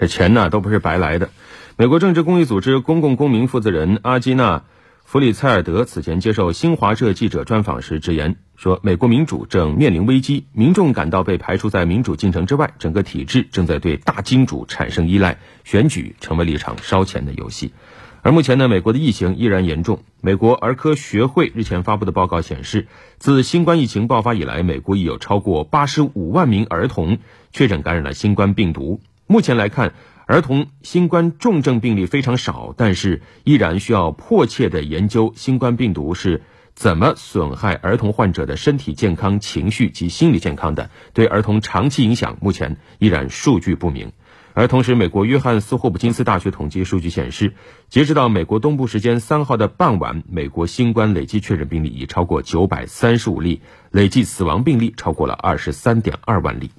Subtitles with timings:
[0.00, 1.28] 这钱呢都不是白来的。
[1.76, 4.58] 美国政治公益组织公共公民负责人阿基纳·
[5.04, 17.74] 弗里蔡尔德此前接受新华社记者专访时直言说：“美国民主正面临危机，民众感到被排除在民主进程之外，整个体制正在对大金主产生依赖，选举成为了一场烧钱的游戏。”
[18.22, 20.02] 而目前呢，美国的疫情依然严重。
[20.22, 22.86] 美国儿科学会日前发布的报告显示，
[23.18, 27.18] 自新冠疫情爆发以来，美国已有超过八十五万名儿童
[27.52, 29.00] 确诊感染了新冠病毒。
[29.30, 29.94] 目前来看，
[30.26, 36.42] 儿童新冠重症病例非常少，但是依然需要迫切的研究新冠病毒是
[36.74, 40.90] 怎么损害儿童患者的身体健康、情绪及心理健康的。
[41.12, 44.10] 对儿童长期影响，目前依然数据不明。
[44.52, 47.54] 而同时，美国约翰斯霍普金斯大学统计数据显示，
[47.88, 53.62] 截止到美国东部时间三号的傍晚，美国新冠累计确诊病例已超过九百三十五例，
[53.92, 56.72] 累计死亡病例超过了二十三点二万例。